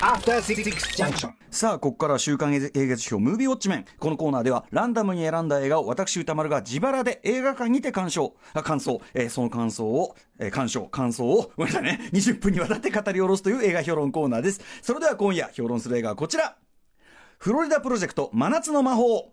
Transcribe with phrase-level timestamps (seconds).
[0.00, 1.30] After Six Junction.
[1.50, 3.86] さあここからは週刊映画辞表ムービーウォッチメン。
[3.98, 12.10] このコーナーではランダムに選んだ映画を私歌丸が自腹で映画館にて鑑賞あ感想、えーその感想を、えー鑑賞感想をごめんなさいね。
[12.12, 14.60] 20分にわたって語り下ろすという映画評論コーナーです。
[14.82, 16.58] それでは今夜評論する映画はこちら。
[17.38, 19.32] フロリダプロジェクト真夏の魔法。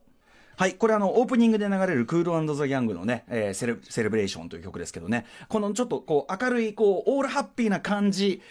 [0.58, 0.76] はい。
[0.76, 8.42] これあの、オープニングで流れるクールザ・ギャングのね、えーセレ、セレブレーションという曲ですけどね、このちょっとこう、明るい、こう、オールハッピーな感じ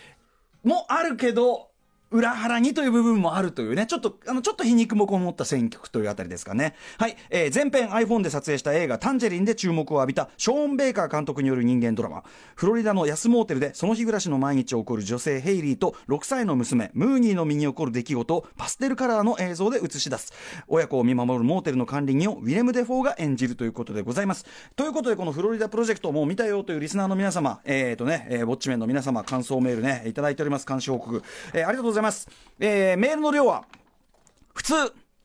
[0.64, 1.73] もあるけど、
[2.14, 6.74] 裏腹にという部分もあるというね、ちょっと、あの、ちょっと皮肉もこもった選曲というあたりですかね。
[6.98, 7.16] はい。
[7.30, 12.22] えー前編 iPhone で撮影した映画タンジェリンで注目を浴びたショーン・ベイカー監督による人間ドラマ。
[12.54, 20.32] フロリダの安モーテルでその日暮らしの毎日送る女性ヘイリーと6歳の娘ムーニーの身に起こる出来事をパステルカラーの映像で映し出す。
[20.68, 24.44] 親子を見守るモーテルの管理人をウィレム・デフォーが演じるということでございます。
[24.76, 30.66] ということでこのフロリダプロジェクトもう見たよというリスナーの皆様、えーとね、えーウォッチメンの皆様、感想メールね、いただいております。
[30.66, 31.22] 監視報告。
[31.52, 32.03] えーありがとうございます。
[32.04, 32.28] ます
[32.60, 33.64] えーメールの量は、
[34.54, 34.74] 普通。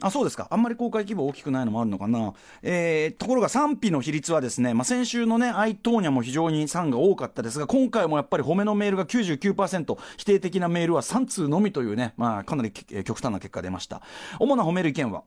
[0.02, 0.48] あ、そうですか。
[0.50, 2.34] あんまり公開規模大きくないのもあるのかな。
[2.64, 14.02] えー、ところが賛否の比率はですね、まあ、先週のね、アイトーニャも非常に賛が多かったですが、今回もやっぱり褒めのメールが99%、否定的なメールは3通のみというね、まあ、かなりえー極端な結果出ました。
[14.40, 15.23] 主な褒める意見は、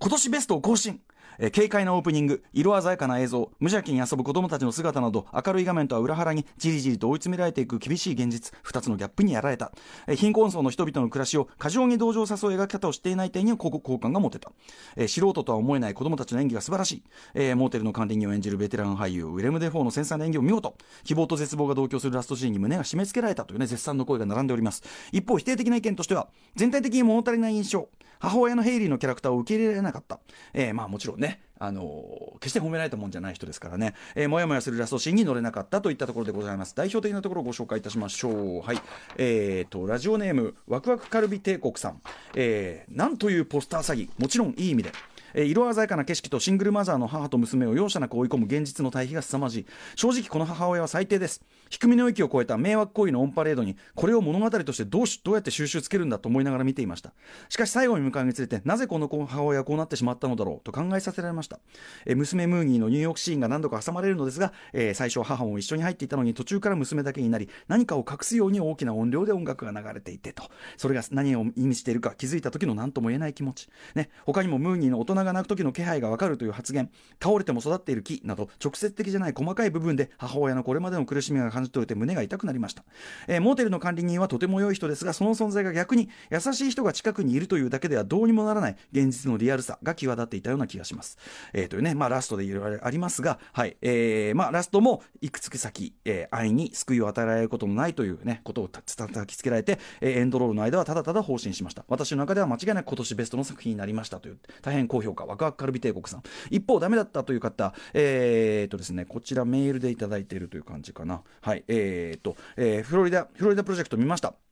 [0.00, 1.00] 今年ベストを更新。
[1.38, 9.72] えー軽快なオープニング、色鮮やかな映像、無邪気に遊ぶ子供たちの姿など、明るい画面とは裏腹に、じりじりと追い詰められていく厳しい現実、二つのギャップにやられた。
[10.06, 12.26] えー貧困層の人々の暮らしを過剰に同情誘う
[12.58, 14.50] 描き方をしていない点には好好感が持てた。
[14.96, 17.02] えー素人とは思えない子供たちの演技が素晴らしい。
[17.34, 20.74] えーモーテルの管理人を演じるベテラン俳優、ウィレム・デフォーの繊細な演技も見事。
[21.04, 24.82] 希望と絶望が同居するラストシーンに胸が締め付けられたというね、絶賛の声が並んでおります。
[25.12, 27.88] 一方、否定的な意見としては、全体的に物足りない印象。
[28.18, 30.20] 母親のヘイリーのキャラクターを受け入れられなかった。
[30.54, 36.74] えーまあもちろんね、ねあの決して褒められたもんじゃない人ですからね、えーもやもやするラストシーンに乗れなかったといったところでございます。
[36.74, 38.60] 代表的なところをご紹介いたしましょう。
[38.60, 38.78] はい。
[39.16, 42.02] えーと、ラジオネーム、ワクワクカルビ帝国さん。
[42.34, 44.10] えー、なんというポスター詐欺。
[44.18, 44.92] もちろんいい意味で。
[45.34, 49.66] えー色鮮やかな景色とシングルマザーの母と娘を容赦なく追い込む現実の対比が凄まじい。
[49.94, 51.42] 正直この母親は最低です。
[51.70, 57.12] 低みの域を超えた迷惑行為のオンパレードにこれを物語としてどうしどうやって収集つけるんだと思いながら見ていました。
[57.48, 61.58] しかし最後に向かうにつれてなぜこの母親はこうなってしまったのだろうと考えさせられました、
[62.04, 70.44] えー娘ムーニーのニューヨークシーンが何度か挟まれるのですが、えー最初は母も一緒に入っていたのに途中から娘だけになり何かを隠すように大きな音量で音楽が流れていてと。
[70.76, 76.90] それが何を意味しているか気づいた時の何とも言えない気持ち、ね、他にもムーニーの大人が泣く時の気配がわかるという発言。
[77.22, 82.84] 倒れても育っている木など直接的じゃない細かい部分で母親のこれまでの苦しみが感じ取れて胸が痛くなりました、
[83.28, 91.18] えーモーテルの管理人はとても良い人ですがその存在が逆に優しい人が近くにいるというだけではどうにもならない現実のリアルさが際立っていたような気がします、
[91.52, 93.76] えーというねまあ、ラストでいろいろありますが、はい。
[93.82, 101.84] えーまあ、ラストもいくつか先、えー愛に救いを与えられることのないという、ね、ことをた叩きつけられて、えーエンドロールの間はただただ放心しました。
[101.88, 106.22] 私の中では間違いなく今年ベストの作品になりましたという大変高評評価ワクワクカルビ帝国さん。
[106.50, 111.22] 一方ダメだったという方えー、とですねこちらメールでいただいているという感じかな。
[111.40, 114.45] はいえー、と、えーフロリダフロリダプロジェクト見ました。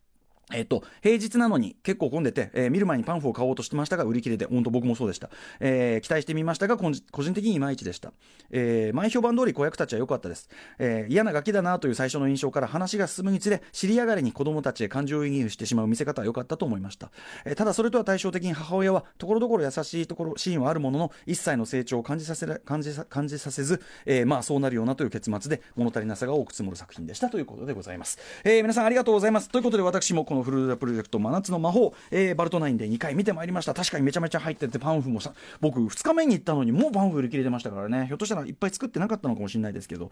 [0.53, 5.31] えっと、平日なのに結構混んでて、えー見る前にパンフを買おうとしてましたが、売り切れで、本当僕もそうでした。
[5.61, 8.13] えー期待してみましたが、個人的にいまいちでした。
[8.51, 10.49] えー前評判通り子役たちは良かったです。
[10.79, 17.11] えー嫌なガキだなという最初の印象から話が進むにつれ、知り上がりに子供たちへ感情移入してしまう見せ方は良かったと思いました。
[17.45, 28.19] えーただそれとは対照的に母親は、ところどころ優しいところ、シーンはあるものの、一切の成長を感じさせ感じさ感じさせず、えーまあそうなるようなという結末で、物足りなさが多く積もる作品でしたということでございます。
[28.45, 29.49] えー皆さんありがとうございます。
[29.49, 33.73] ということで私もこのフルーダプロジェクト真夏の魔法、えーバルトナインで2回見てまいりました。
[33.73, 40.11] 確かにめちゃめちゃ入ってて、パンフもさ、僕2日目に行ったのにもうパンフ売り切れてましたからね、ひょっとしたらいっぱい作ってなかったのかもしれないですけど。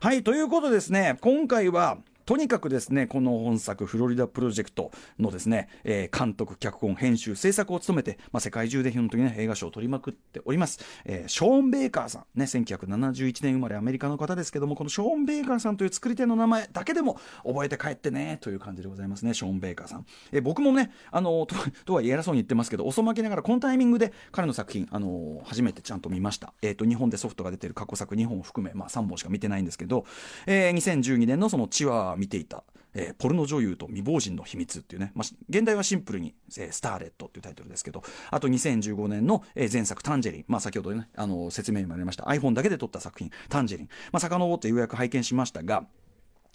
[0.00, 10.80] はい、ということでですね、今回は、とにかくですね、この本作、フロリダプロジェクトのですね、えー監督、脚本、編集、制作を務めて、まあ、世界中で本当にね、映画賞を取りまくっております。
[11.04, 20.06] えーショーン・ベイカーさん、ね、1971年生まれアメリカの方ですけども、このショーン・ベイカーさんという作り手の名前だけでも覚えて帰ってね、という感じでございますね、ショーン・ベイカーさん。
[20.32, 26.54] えー僕もね、あのと、とは偉そうに言ってますけど、遅まきながら、このタイミングで彼の作品、あの初めてちゃんと見ました。
[26.62, 30.06] えっ、と、日本でソフトが出てる過去作2本を含め、まあ3本しか見てないんですけど、
[30.46, 32.64] えー2012年のそのチワ見ていた、
[32.94, 42.24] えーポルノ女優と未亡人の秘密っていうね、まあ、現代はシンプルに、えースターレットっていうタイトルですけど、あと2015年の、えー前作タンジェリン、まあ、先ほどね、あの説明にもありました。
[42.24, 45.86] iPhone だけで撮った作品、タンジェリン、まあ、遡ってようやく拝見しましたが、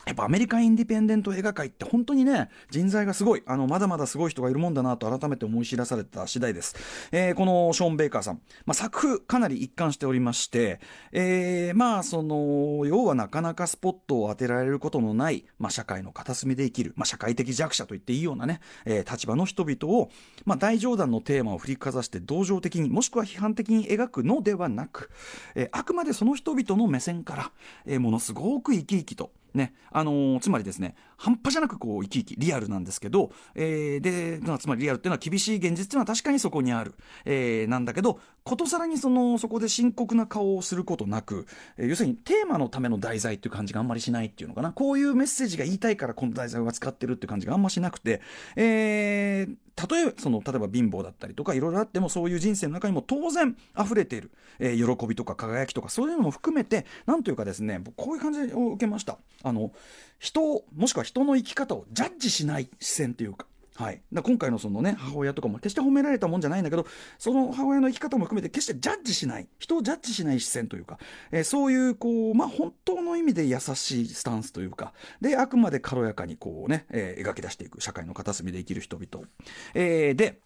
[0.06, 6.75] やっぱアメリカインディペンデント映画界って本当にね、人材がすごい、あの、まだまだすごい人がいるもんだなと改めて思い知らされた次第です。
[7.12, 10.80] えー、このショーン・ベイカーさん、まあ、作風かなり一貫しておりまして、
[11.12, 20.10] えー、まあ、その、要はなかなかスポットを当てられることのない、まあ、社会の片隅で生きる、まあ、社会的弱者と言っていいようなね、えー、立場の人々を、
[20.45, 25.12] まあ、大冗談のテーマを振りかざして同情的に、もしくは批判的に描くのではなく、
[25.56, 27.52] えー、あくまでその人々の目線から、
[27.86, 36.95] えー、ものすごく生き生きと、ね、あのー、つまりですね、半端じゃなくこう生き生き、リアルなんですけど、えー、で、つまりリアルっていうのは厳しい現実っていうのは確かにそこにある。
[37.25, 41.45] えー、なんだけど、ことさらにその、そこで深刻な顔をすることなく、
[41.77, 44.71] えー、要するにテーマのための題材っていう感じがあんまりしないっていうのかな。
[44.71, 48.21] こういうメッセージが言いたいからこの題材を使ってるっていう感じがあんましなくて、
[48.56, 49.56] えー、
[49.88, 59.71] 例えその例えば貧乏だったりとかいろいろあってもそういう人生の中にも当然溢れている、えー、喜びとか輝きとかそういうのも含めてなんというかですねこういう感じを受けましたあの
[60.19, 63.48] 人もしくは人の生き方をジャッジしない視線というか。
[63.76, 66.86] はい、だ今回のそのね母親とかも決して褒められたもんじゃないんだけど
[67.18, 69.48] その母親の生き方も含めて決してジャッジしない。
[69.58, 71.00] 人をジャッジしない視線というか、
[71.32, 74.94] えー、そういうこう、まあ、本当の意味で優しいスタンスというか。
[75.22, 79.26] であくまで軽やかにこうね、えー、描き出していく社会の片隅で生きる人々、
[79.74, 80.42] えー、で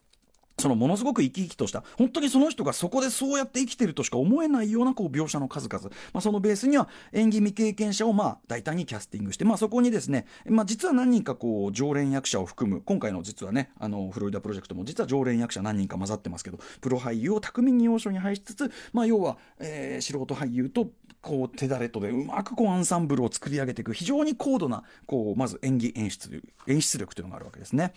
[0.59, 1.83] そのものすごく生き生きとした。
[1.97, 12.81] 本当にその人がそこでそうやって生きてるとしか思えないようなこう描写の数々、まあ、そのベースには演技未経験者をまあ大胆にキャスティングして、まあ、そこにですね、まあ、実は何人かこう常連役者を含む。
[12.85, 20.87] 今回の実はねあのフロリダプロジェクトも実は常連役者何人か混ざってますけどプロ俳優を巧みに要所に配しつつ、まあ、要は、えー、素人俳優と
[21.23, 27.93] こう手だれとでうまくこうアンサンブルを作り上げていく非常に高度なこうまず演技演出演出力というのがあるわけですね。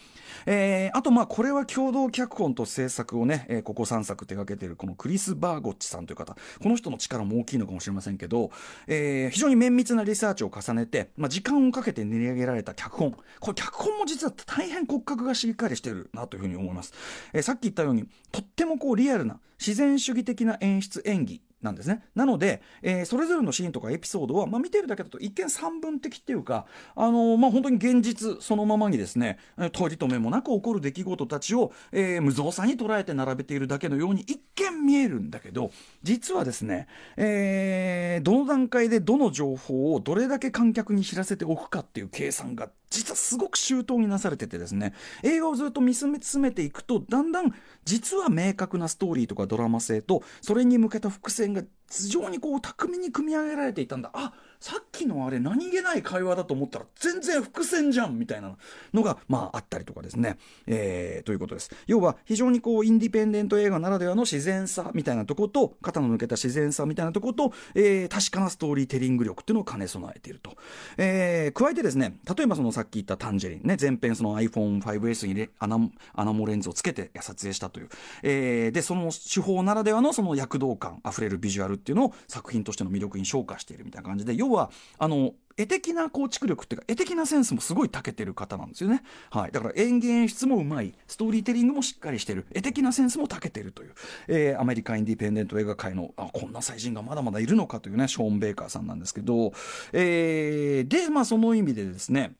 [0.47, 8.53] えー、あとまあこれは共同脚本と制作をね、えー、ここ3作手掛けているこのクリス・バーゴッチさんという方この人の力も大きいのかもしれませんけど、
[8.87, 16.93] えー、非常に綿密なリサーチを重ねて、まあ、時間をかけて練り上げられた脚本これ脚本も実は大変骨格がしっかりしてるなというふうに思います。
[17.33, 22.05] えー、さっき言ったようにとってもこうリアルな自然主義的な演出演技なんですね。
[22.15, 29.39] なので、えー、それぞれのシーンとかエピソードは、まあ、見てるだけだと一見三分的っていうか、あのー、まあ、本当に現実そのままにですね、
[29.73, 35.71] 取り留めもなく起こる出来事たちを、えー、無造作に捉えて並べているだけのように一見見えるんだけど、
[36.03, 47.53] 実はですね、えー、どの段階でどの情報をどれだけ観客に知らせておくかっていう計算が実はすごく周到になされててですね映画をずっと見つめ進めていくとだんだん
[47.85, 54.11] 実は明確なストーリーとかドラマ性とそれに向けた伏線が非常にこう巧みに組み上げられていたんだ。
[54.13, 58.57] あさっきのあれ何気ない会話だと思ったら全然伏線じゃんみたいな
[58.95, 61.71] のがまああったりとかですね、えー、ということです。
[61.87, 70.53] 要は非常にこうインディペンデント映画ならではの自然さみたいなとこと肩の抜けた自然さみたいなとこと、えー、確かなストーリーテリング力っていうのを兼ね備えていると、
[70.97, 75.79] えー、加えてですね例えばそのさっき言ったタンジェリンね前編その iPhone5S にアナ
[76.15, 77.89] アナモレンズをつけて撮影したという、
[78.23, 90.95] えー、でその手法ならではのその躍動感あふれるビジュアルっていうのを作品としての魅力に昇華しているみたいな感じで要はあの絵的な構築力っていうか絵的なセンスもすごい長けてる方なんですよね、はい、だから演技演出もうまい。
[91.07, 92.47] ストーリーテリングもしっかりしてる。
[92.53, 93.95] 絵的なセンスも長けてるという、
[94.29, 99.53] えー、アメリカインディペンデント映画界のあこんな才人がまだまだいるのかというねショーン・ベイカーさんなんですけど、
[99.93, 102.33] えー、でまあその意味でですね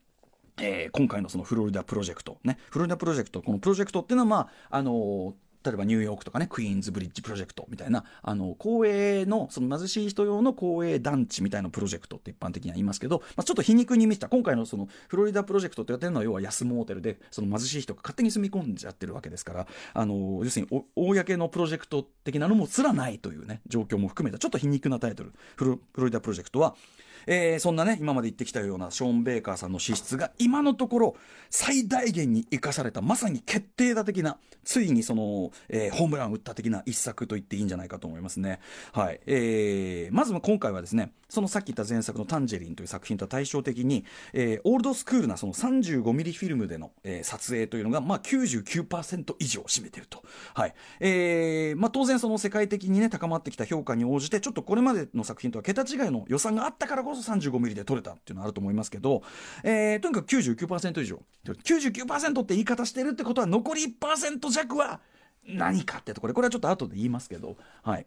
[0.59, 4.37] えー、今回のそのフロリダプロジェクト、ね、フロリダプロジェクト、このプロジェクトっていうのは、ま
[4.71, 5.33] あ、あのー
[5.63, 26.75] 例えばニューヨークとかね、クイーンズブリッジプロジェクトみたいな、あの、公営の、その貧しい人用の公営団地みたいなプロジェクトって一般的には言いますけど、まあ、ちょっと皮肉に見せた、今回のそのフロリダプロジェクトってやってるのは要は安モーテルで、その貧しい人が勝手に住み込んじゃってるわけですから、あの、要するに、公のプロジェクト的なのもすらないというね、状況も含めた、ちょっと皮肉なタイトル、フロリダプロジェクトは、
[27.25, 31.15] えー、そんなね今まで言ってきたようなショーン・ベイカーさんの資質が今のところ
[31.49, 38.59] 最大限に生かされたまさに決定打的なついにその、えー、ホームランを打った的な一作と言っていいんじゃないかと思いますね。
[38.91, 50.23] はいえー、まず今回はですねそのさっき言った前作の「タンジェリン」という作品とは対照的に、えー、オールドスクールなその35ミリフィルムでの、えー、撮影というのが、まあ99%以上を占めていると。
[50.53, 59.23] はいえーまあ、当然その世界的にね高まってきた評価に応じてちょっとこれまでの作品とは桁違いの予算があったからこそ35ミリで取れたっていうのはあると思いますけど、
[59.63, 61.21] えー、とにかく99%以上。
[61.45, 64.99] 99%って言い方してるってことは残り1%弱は
[65.45, 66.33] 何かってところ。
[66.33, 67.57] これはちょっと後で言いますけど。
[67.83, 68.05] はい。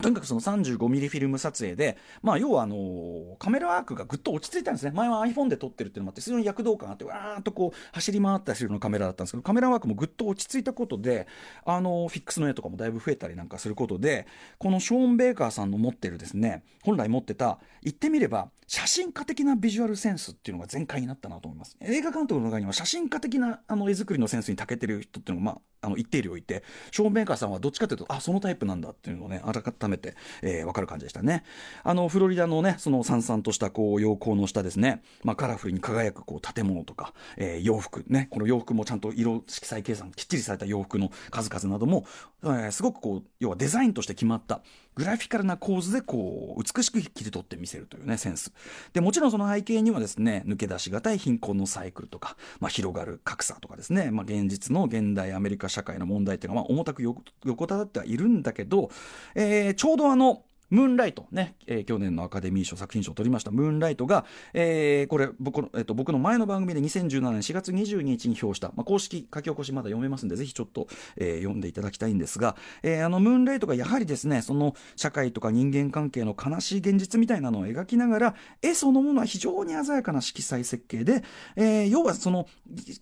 [0.00, 4.92] とにかくその 35mm フィルム撮影で、まあ、要はあのカメラワークがぐっと落ち着いたんですね。
[4.92, 11.26] 前は iPhone で撮ってるっていうのもあって、非常に躍動感あって、わーっとこう走り回ったりするのカメラだったんですけど、カメラワークもぐっと落ち着いたことで、
[11.64, 14.26] あのフィックスの絵とかもだいぶ増えたりなんかすることで、
[14.58, 21.76] このショーン・ベーカーさんの持ってるですね、本来持ってた、言ってみれば、写真家的なビジュアルセンスっていうのが全開になったなと思います。
[21.80, 31.44] 映画監督の中には写真家的なあの絵作りのセンスに長けてる人っていうのが、まあ、あの一定量いて、ショーン・ベーカーさんはどっちかというと、あ、そのタイプなんだっていうのをね、改めて、えー、分かる感じでしたね。
[31.82, 42.04] あの、フロリダのね、そのさんさんとしたこう、陽光の下ですね、まあ、カラフルに輝くこう、建物とか、えー、洋服、ね、この洋服もちゃんと色、色彩計算、きっちりされた洋服の数々なども、
[42.42, 44.62] えー、すごくこう、要はデザインとして決まった、
[44.94, 48.52] グラフィカルな構図でこう、美しく切り取ってみせるというね、センス。
[48.92, 58.90] で、もちろんその背景にはですね、抜け出しがたい貧困のサイクルとか、まあ、広がる格差とかですね、まあ、現実の現代アメリカ社会の問題っていうのは、まあ、重たく横たわってはいるんだけど、
[59.34, 63.50] えー、ちょうどあの、ムーンライトね、えー、去年のアカデミー賞作品賞を取りました。
[63.50, 64.24] ムーンライトが、
[64.54, 70.86] えー、これ僕の、えーと、僕の前の番組で2017年4月22日に表した、まあ、公式書き起こしまだ読めますんでぜひちょっと、
[71.16, 81.22] えー、読んでいただきたいんですが、えー、あのムーンライトがやはりですねその社会とか人間関係の悲しい現実みたいなのを描きながら絵そのものは非常に鮮やかな色彩設計で、
[81.56, 82.46] えー、要はその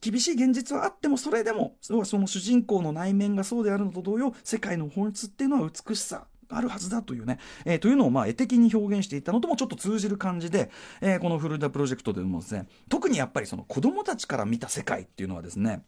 [0.00, 6.26] 厳しい現実はあってもそれでも要はその主人公の内面がそうであるのと同様世界の本質っていうのは美しさ。
[6.48, 15.82] あるはずだというね、えー、というのをまあ絵的に表現していたのともちょっと通じる感じで、えー、このフルダプロジェクトでもですね、特にやっぱりその子供たちから見た世界っていうのはですね、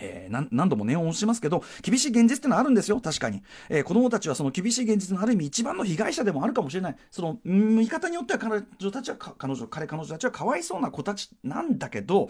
[0.00, 3.42] えー、何度も念を押しますけど、厳しい現実ってのはあるんですよ、確かに。
[3.68, 6.96] えー、子供たちはその厳しい現実のある意味一番の被害者でもあるかもしれない。
[7.10, 12.28] その、見方によっては彼女たちは、彼女、彼、彼女たちはかわいそうな子たちなんだけど、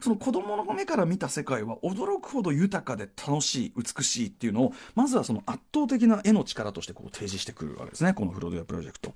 [0.00, 9.12] その子供の目から見た世界は驚くほど豊かで楽しい、美しいっていうのを、まずはその圧倒的な絵の力としてこう提示してくるわけですね、このフロディアプロジェクト。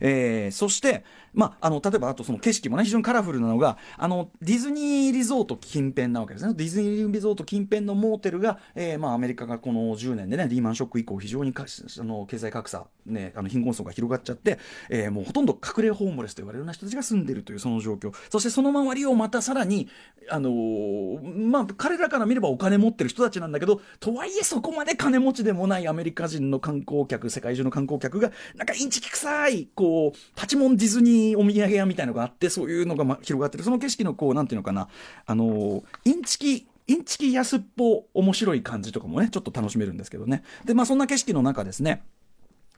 [0.00, 6.54] えー、そして、まあ、あの、例えばあとその景色もね、非常にカラフルなのが、あの、ディズニーリゾート近辺なわけですね。
[6.54, 14.58] ディズニーリゾート近辺のモーテルが、えー、まあ、アメリカがこの10年でね、リーマンショック以降、非常にかあの経済格差、ね、あの貧困層が広がっちゃって、
[14.90, 18.12] えー、もうほとんど隠れホームレスと言われるような人たちが住んでるというその状況。
[18.28, 19.88] そしてその周りをまたさらに、
[20.28, 33.64] あのー、まあ、彼らから見ればお金持ってる人たちなんだけど、とはいえそこまで金持ちでもないアメリカ人の観光客、世界中の観光客が、なんかインチキ臭い、こう、パチモンディズニーお土産屋みたいなのがあって、そういうのが、ま、広がってる。
[33.64, 34.88] その景色のこう、なんていうのかな、
[35.24, 40.42] あのー、インチキ、インチキ安っぽ面白い感じとかもね、ちょっと楽しめるんですけどね。
[40.64, 42.02] で、まあそんな景色の中ですね、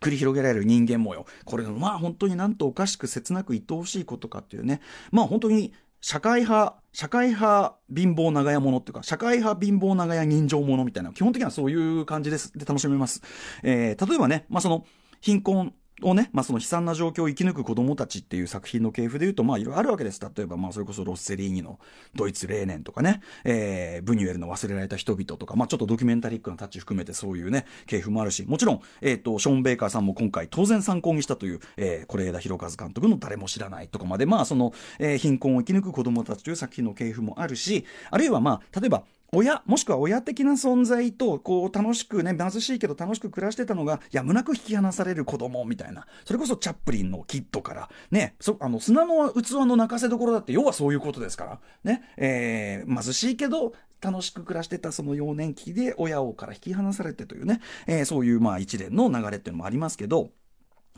[0.00, 1.26] 繰り広げられる人間模様。
[1.44, 4.80] これまあ本当になんとおかしく切なく愛おしいことかっていうね。
[5.12, 12.56] まあ本当に社会派、社会派貧乏長屋ものっていうか、社会派貧乏長屋人情ものみたいな、基本的にはそういう感じです。
[12.58, 13.22] で楽しめます。
[13.62, 14.86] えー、例えばね、まあその、
[15.20, 20.20] 貧困をね、まあ、その悲惨な状況を生き抜く子供たちっていう作品の系譜で言うと、まあ、いろいろあるわけです。
[20.20, 21.78] 例えば、まあ、それこそロッセリーニの
[22.14, 46.06] ドイツ霊年とかね、えー、ブニュエルの忘れられた人々とか、まあ、ちょっとドキュメンタリックなタッチ含めてそういうね、系譜もあるし、もちろん、えっ、ー、と、ショーン・ベイカーさんも今回当然参考にしたという、えー、是枝裕和監督の誰も知らないとかまで、まあ、その、えー、貧困を生き抜く子供たちという作品の系譜もあるし、あるいはまあ、例えば、親、もしくは親的な存在と、こう、楽しくね、貧しいけど楽しく暮らしてたのが、やむなく引き離される子供みたいな。
[46.24, 51.60] それこそチャップリンのキッドから、ね、そ、あの、砂の器の泣かせどころだって、要はそういうことですから。
[51.84, 60.30] ね、えー、貧しいけど、楽しく暮らしてたその幼年期で親をから引き離されてというね、えー、そういうまあ一連の流れっていうのもありますけど、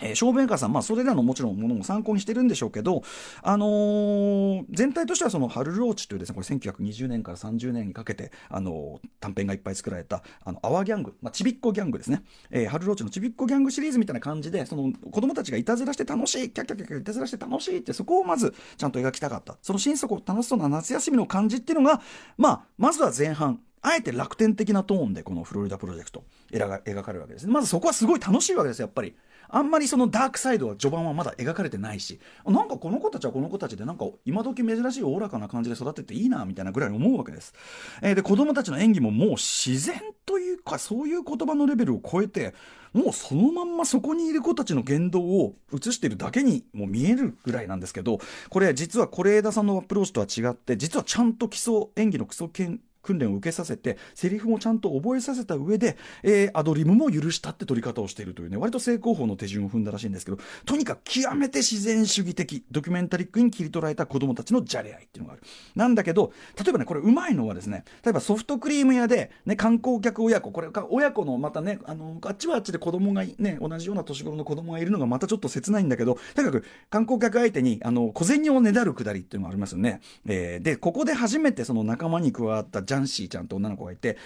[0.00, 3.02] えー、小弁家さん、まあ、それらのもちろんものも参考にしてるんでしょうけど、
[3.42, 12.22] あのー、全体としてはその、ハルローチというですね、これ1920年から30年にかけて、あのー、短編がいっぱい作られた、あの、アワーギャング、まあ、ちびっこギャングですね。
[12.50, 19.58] えー、ハルローチのちびっこギャングシリーズみたいな感じで、その、子供たちがいたずらして楽しい、キャッキャッキャッキャいたずらして楽しいって、そこをまず、ちゃんと描きたかった。
[19.62, 22.00] その心底楽しそうな夏休みの感じっていうのが、
[22.36, 27.48] まあ、まずは前半、あえて楽天的なトーンでこのフロリダプロジェクト描かれるわけです。
[27.48, 29.14] まずそこはすごい楽しいわけですやっぱり。
[29.54, 37.52] あんまりそのダークサイドは序盤はまだ描かれてないしなんかこの子たちはこの子たちでなんか今時珍しいおおらかな感じで育てていいなみたいなぐらい思うわけです、
[38.00, 42.54] えー、で子供たちの演技ももう自然というかそういう言葉のレベルを超えて
[42.94, 65.42] もうそのまんまそこにいる子たちの言動を映してるだけにも見えるぐらいなんですけどこれ実は是枝さんのアプローチとは違って実はちゃんと基礎演技の基礎研訓練を受けさせてセリフもちゃんと覚えさせた上で、えー、アドリブも許したって撮り方をしているというね割と正攻法の手順を踏んだらしいんですけどとにかく極めて自然主義的ドキュメンタリックに切り取られた子供たちのじゃれ合いっていうのがある。
[65.74, 84.18] なんだけど例えばねこれうまいのはですね例えばソフトクリーム屋で、ね、観光客親子これ親子のまたねあのあっちはあっちで子供がね同じような年頃の子供がいるのがまたちょっと切ないんだけどとにかく観光客相手にあの小銭をねだるくだりっていうのがありますよね、えー、でここで初めてその仲間に加わったジャンシーちゃんと女の子がいて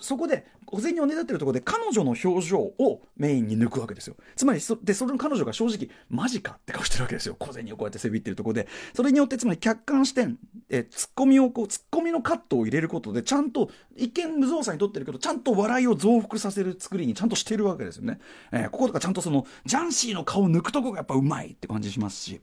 [0.00, 4.16] そこで小銭をねだってるところで彼女の表情をメインに抜くわけですよ。
[4.34, 7.36] つまりそでそれの彼女が正直マジかって顔してるわけですよ。
[7.38, 8.68] 小銭をこうやってせびってるところで。
[8.94, 10.38] それによってつまり客観視点
[10.70, 18.18] えツッコミをこうツッコミのカットを入れることでちゃんと一見無造作に撮ってるけどちゃんと笑いを増幅させる作りにちゃんとしてるわけですよね、
[18.50, 22.40] えー、こことかちゃんとそのジャンシーの顔を抜くとこがやっぱうまいって感じしますし。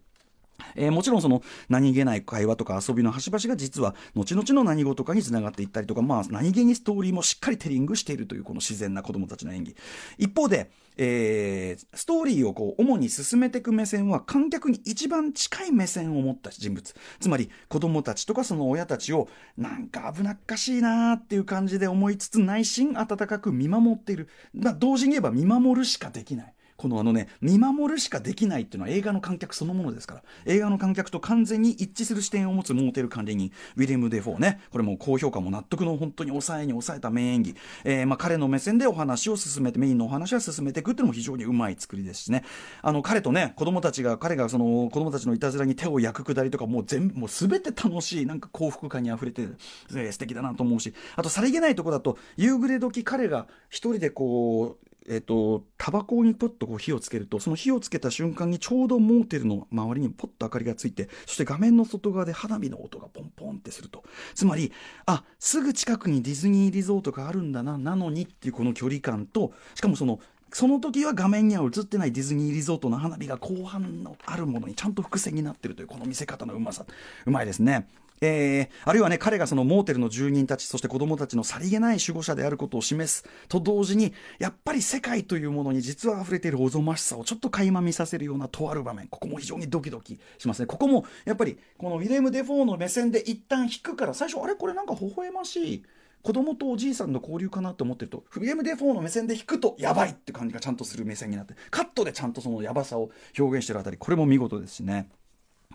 [0.76, 9.76] えー、もちろんその何気ない会話とか遊びの端々が実は後々の何事かにつながっていったりとか、まあ、何気にストーリーもしっかりテリングしているというこの自然な子供たちの演技。
[10.18, 16.96] 一方で、えー、ストーリーをこう主に進めていく目線は観客に一番近い目線を持った人物。
[17.20, 19.28] つまり子供たちとかその親たちを
[19.58, 26.54] なんか危なっかしいなーっていう感じで思いつつ内心温かく見守っている、まあ、同時に言えば見守るしかできない。
[26.84, 42.44] このあのね、見守るしかできないっていうのは映画の観客そのものですから、映画の観客と完全に一致する視点を持つモーテル管理人、ウィリアム・デフォーね、これも高評価も納得の本当に抑えに抑えた名演技、えー、まあ彼の目線でお話を進めて、メインのお話は進めていくっていうのも非常にうまい作りですしね、
[42.82, 64.04] あの彼とね、子供たちが、彼がその子供たちのいたずらに手を焼くくだりとか、もう全部、もう全て楽しい、なんか幸福感に溢れて、えー、素敵だなと思うし、あとさりげないとこだと、夕暮れ時彼が一人でこう、えっ、と、タバコにポッとこう火をつけると、その火をつけた瞬間にちょうどモーテルの周りにポッと明かりがついて、そして画面の外側で花火の音がポンポンってすると。
[64.34, 64.72] つまり、
[65.06, 70.20] あ、すぐ近くにディズニーリゾートがあるんだな、なのにっていうこの距離感と、しかもその、
[70.54, 76.86] その時は画面には映ってないディズニーリゾートの花火が後半のあるものにちゃんと伏線になってるというこの見せ方のうまさ
[77.26, 77.88] うまいですね
[78.26, 90.68] えー、あるいはね、彼がそのモーテルの住人たち、そして子供たちのさりげない守護者であることを示すと同時に、やっぱり世界というものに実は溢れているおぞましさをちょっと垣間見させるようなとある場面、ここも非常にドキドキしますね。
[90.68, 94.56] ここも、やっぱり、このウィレム・デ・フォーの目線で一旦引くから、最初、あれ？
[94.56, 95.84] これなんか微笑ましい。
[96.22, 105.10] 子供とおじいさんの交流かなと思ってると、ウィレム・デ・フォーの目線で引くと、やばいって感じがちゃんとする目線になって、カットでちゃんとそのやばさを表現してるあたり、これも見事ですしね。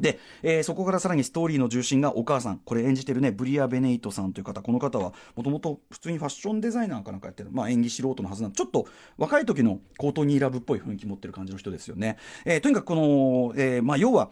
[0.01, 8.87] で、えー、そこからさらにストーリーの重心がお母さん、これ演じてるね、ブリア・ヴィネイトさんという方、この方はもともと普通にファッションデザイナーかなんかやってる、まあ演技素人のはずなんで、ちょっと
[9.17, 12.17] 若い時のコートニーラブっぽい雰囲気持ってる感じの人ですよね。
[12.45, 14.31] えー、とにかくこの、えー、まあ要は、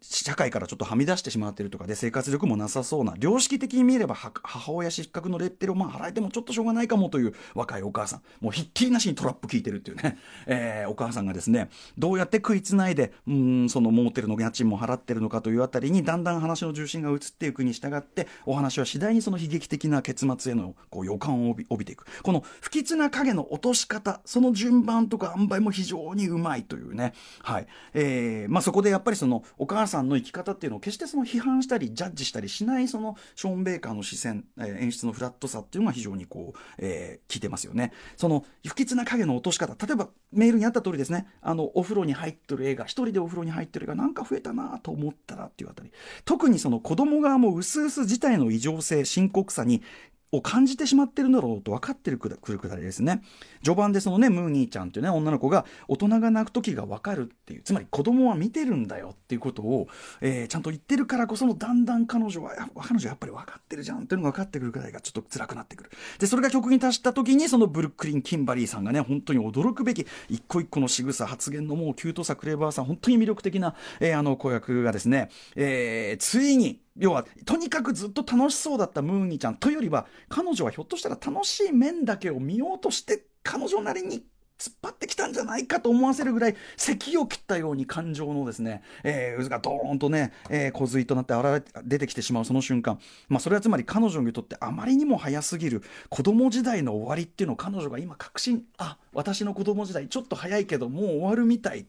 [0.00, 8.22] 社会からちょっとはみ出してしまっているとかで生活力もなさそうな良識的に見れば母親失格のレッテルをまあ貼られてもちょっとしょうがないかもという若いお母さん。
[8.40, 22.06] もうひっきりなしにトラップ聞いてるっていうね、 えー、お母さんがですねどうやって食いつないでうんそのモーテルの家賃も払ってるのかというあたりにだんだん話の重心が移っていくに従ってお話は次第にその悲劇的な結末へのこう予感を帯びていく。
[22.22, 27.12] この不吉な影の落とし方その順番とか塩梅も非常にうまいというね。
[27.42, 37.92] はい、えーまあ、そこでやっぱりそのお母さんの生き方っていうのを決してその批判したりジャッジしたりしないそのショーン・ベーカーの視線、えー、演出のフラットさっていうのが非常にこう、えー、効いてますよね。
[38.16, 45.92] その不吉な影の落とし方例えばメールにあった通りですねあのお風呂に入ってる映画一人でお風呂に入ってる映画なんか増えたなと思ったらっていうあたり
[46.24, 49.82] 特にその子供側もう薄々事態の異常性深刻さに
[50.32, 53.22] を感じてしまってるんだろうと分かってるくるくだりですね。
[53.62, 59.88] 序盤でそのね、ムーニーちゃんっていうね、女の子が大人が泣く時が分かるっていう、つまり子供は見てるんだよっていうことを、
[60.20, 65.90] えー、ちゃんと言ってるからこそのだんだん彼女は、彼女やっぱり分かってるじゃんっていうのが分かってくるくらいがちょっと辛くなってくる。
[66.18, 84.24] で、それが曲に達した時にそのブルックリン・キンバリーさんがね、本当に驚くべき一個一個の仕草、発言のもうキュートさ、クレバーさ、本当に魅力的な、えー、あの子役がですね、えー、ついに、要はとにかくずっと楽しそうだったムーニーちゃんというよりは彼女はひょっとしたら楽しい面だけを見ようとして彼女なりに
[84.60, 101.86] 突っ張ってきたんじゃないかと思わせるぐらい咳を切ったように感情のですね、えー、渦がドーンとね、えー、洪水となって現れ出てきてしまうその瞬間、まあ、それはつまり彼女にとってあまりにも早すぎる子供時代の終わりっていうのを彼女が今確信あ私の子供時代ちょっと早いけどもう終わるみたい。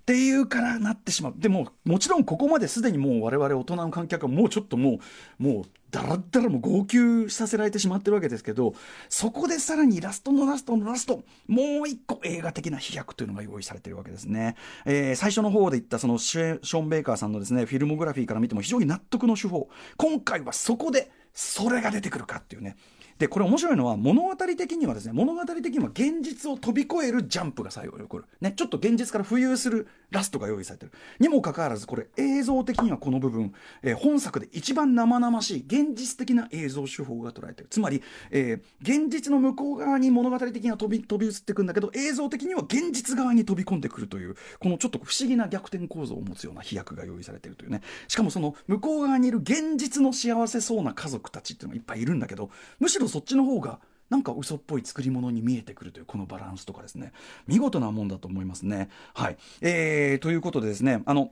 [0.00, 1.34] っていうからなってしまう。
[1.36, 4.98] でも、もちろんここまですでにもう我々大人の観客はもうちょっとも
[5.38, 8.74] う、もう、だらだらもう号泣させられてしまってるわけですけど、
[9.08, 14.56] そこでさらにラストのラストのラスト、もう一個映画的な飛躍というのが用意されてるわけですね。
[14.86, 19.68] えー、最初の方で言ったそのショーン・ベイカーさんのですね、フィルモグラフィーから見ても非常に納得の手法。
[19.96, 22.76] 今回はそこで、それが出てくるかっていうね
[23.20, 30.92] でこれ面白いのは物語的にはですね物語的には現実を飛び越えるジャンプが最後に起こる、ね、ちょっと現実から浮遊するラストが用意されてる。
[31.20, 33.52] にもかかわらずこれ映像的にはこの部分、
[33.82, 37.68] えー、本作で一番生々しい現実的な映像手法が捉えてる。
[37.68, 47.82] つまり、えー、現実の向こう側に物語的には飛び飛び移ってくんだけど映像的には現実側に飛び込んでくるというこのちょっと不思議な逆転構造を持つような飛躍が用意されてるというね。
[48.08, 57.12] しかもその向こう側にいる現実の幸せそうな家族たちっていうのがいっぱいいるんだけどむしろそっちの方がなんか嘘っぽい作り物に見えてくるというこのバランスとかですね。
[57.46, 58.88] 見事なもんだと思いますね。
[59.14, 61.30] はい、えー、ということでですねあの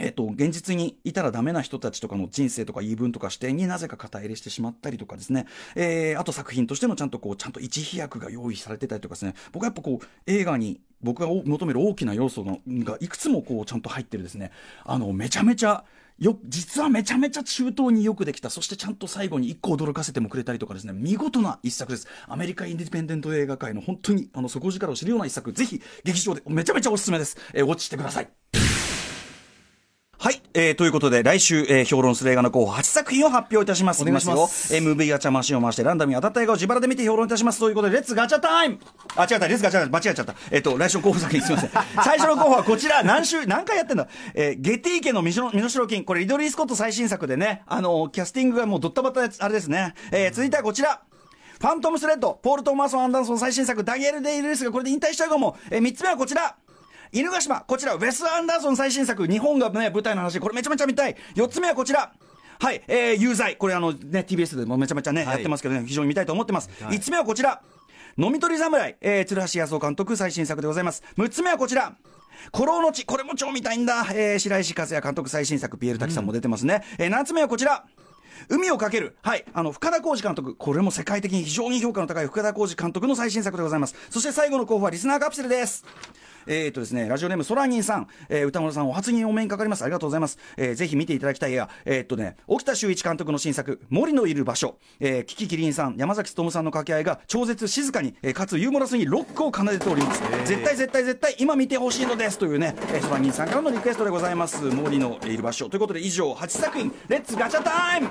[0.00, 14.52] えっと、現実にいたらダメな人たちとかの人生とか言い分とか視点になぜか肩入れしてしまったりとかですね、えー、あと作品としてのちゃんとこう、ちゃんと一飛躍が用意されてたりとかですね、僕はやっぱこう、映画に僕が求める大きな要素がいくつもこう、ちゃんと入ってるですね、
[14.84, 15.84] あの、めちゃめちゃ、
[16.18, 18.50] よ実はめちゃめちゃ中東によくできた。
[18.50, 20.92] そしてちゃんと最後に一個驚かせてもくれたりとかですね。
[20.92, 22.08] 見事な一作です。
[22.26, 25.52] アメリカインディペンデント映画界の本当にあの底力を知るような一作。
[25.52, 28.57] ぜひ劇場でめちゃめちゃおすすめです、えー、ウォッチしてください。
[30.20, 34.02] はい、えー、ということで、来週、えー、評論する映画の候補8作品を発表いたします。
[34.02, 34.74] お願いします。
[34.74, 37.60] えー、MV ガチャマシンを回して、ランダムに当たった映画を自腹で見て評論いたします。
[37.60, 38.80] ということで、レッツガチャタイム
[39.14, 40.34] あ、違った、レッツガチャ間違えちゃった。
[40.50, 41.70] えっ、ー、と、来週の候補作品すみません。
[42.02, 46.02] 最初の候補はこちら、何週、何回やってんだえー、ゲティ家の身代金。
[46.02, 49.94] これ、リドリー・スコット最新作でね、あのキャスティングがもうドッタバタあれですね。
[50.10, 51.00] えー、続いてはこちら。
[51.60, 55.56] ファントムスレッド、ポール・トーマス・アンダーソン最新作、ダニエル・デイ・ルイスがこれで引退しちゃうかも。
[55.70, 56.56] えー、3つ目はこちら。
[57.12, 61.16] 犬ヶ島、こちら、ウェス・アンダーソン最新作、日本がね、舞台の話、これめちゃめちゃ見たい。
[61.34, 62.12] 4つ目はこちら。
[62.60, 63.56] はい、えー、有罪。
[63.56, 66.70] これあのね、TBS でもめちゃめちゃね、はい、やってますけどね、非常に見たいと思ってます。
[66.82, 67.62] はい、5つ目はこちら。
[68.18, 71.04] 飲み取り侍、えー、鶴橋康夫監督最新作でございます。
[71.16, 71.94] 6つ目はこちら。
[72.52, 74.06] 古老の地、これも超見たいんだ。
[74.12, 76.82] えー、白石和也監督最新作、ピエール滝さんも出てますね。
[76.98, 77.84] うん、えー、7つ目はこちら。
[78.48, 79.16] 海をかける。
[79.22, 79.44] はい。
[79.52, 80.54] あの、深田浩二監督。
[80.54, 83.94] これも世界的に非常に評価の高い深田浩二監督の最新作でございます。
[84.10, 85.84] そして最後の候補はリスナーカプセルです。
[86.48, 89.82] えっ、ー、とですね、ラジオネームソラニンさん、えー、宇多丸さんお初にお目にかかります。
[89.82, 90.38] ありがとうございます。
[90.56, 91.52] えー、ぜひ見ていただきたい。
[91.52, 100.22] や、えー、っとね、沖田修一監督の新作、モリのいる場所、えー、樹木希林さん、山崎努さんの掛け合いが超絶静かに、えー、かつユーモラスにロックを奏でております。
[100.46, 102.38] 絶対絶対絶対今見てほしいのです。
[102.38, 104.62] というね、えー、ソラニンさんからのリクエストでございます。
[104.64, 105.68] モリのいる場所。
[105.68, 108.08] ということで以上8作品、レッツガチャタイム。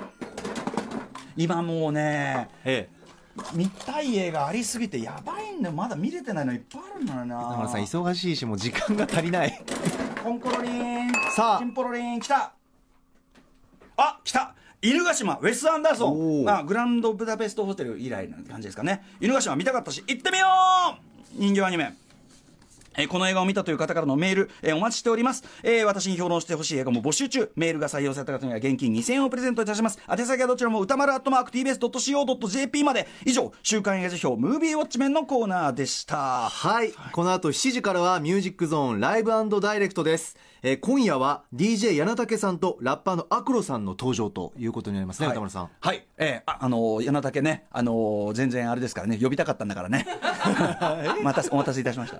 [1.36, 2.97] 今もうね、ええ
[3.54, 5.76] 見たい映画ありすぎてやばいんだよ。
[5.76, 7.42] まだ見れてないのいっぱいあるんだよな。
[7.42, 9.64] 田村さん忙しいしもう時間が足りない。
[10.24, 11.14] コンコロリン。
[11.36, 11.60] さあ。
[11.60, 12.54] チンポロリン来た。
[13.98, 14.54] あ来た。
[14.82, 15.96] 犬ヶ島ウェス・アンダー。
[15.96, 19.04] ソンまあ、グランドブダペストホテル以来な感じですかね。
[19.20, 20.48] 犬ヶ島見たかったし行ってみよ
[21.00, 21.02] う。
[21.34, 21.96] 人形アニメ
[22.98, 25.44] えー、この映画を見たという方からのメール、えー、お待ちしております。
[25.64, 27.52] えー、私に評論してほしい映画も募集中。
[27.56, 30.00] メールが採用された方には現金2000円をプレゼントいたします。
[30.10, 33.08] 宛先はどちらも歌丸アットマーク tbs.co.jp まで。
[33.26, 36.50] 以上、週刊映画辞表ムービーウォッチメンのコーナーでした。
[36.50, 36.92] はい。
[37.12, 39.32] この後7時からはミュージックゾーンライブ
[39.62, 40.36] ダイレクトです。
[40.64, 45.70] えー、今夜は DJ 柳竹さんとラッパーのアクロさんの登場ということになりますね、はい、歌丸さん。
[45.80, 46.08] はい。
[46.18, 50.08] えー、あ、あのー、柳竹ね、あのー、全然あれですからね、呼びたかったんだからね。
[51.24, 52.20] また、お待たせいたしました。